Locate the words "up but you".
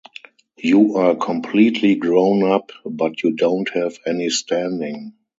2.41-3.33